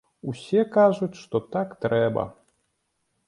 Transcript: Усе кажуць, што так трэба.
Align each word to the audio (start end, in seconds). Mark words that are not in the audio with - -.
Усе 0.29 0.61
кажуць, 0.77 1.19
што 1.23 1.41
так 1.55 1.75
трэба. 1.85 2.23